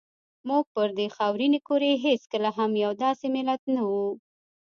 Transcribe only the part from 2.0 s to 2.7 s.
هېڅکله